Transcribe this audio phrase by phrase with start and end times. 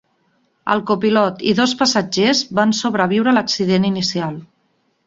[0.75, 4.43] El copilot i dos passatgers van sobreviure l'accident inicial.